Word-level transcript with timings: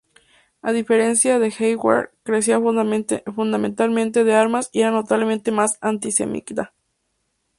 A 0.63 0.71
diferencia 0.71 1.37
de 1.37 1.49
la 1.49 1.55
Heimwehr, 1.55 2.09
carecía 2.23 2.59
fundamentalmente 2.59 4.23
de 4.23 4.33
armas 4.33 4.71
y 4.73 4.79
era 4.79 4.89
notablemente 4.89 5.51
más 5.51 5.77
antisemita. 5.79 6.73